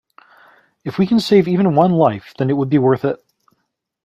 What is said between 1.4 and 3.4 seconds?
even one life, then it would be worth it.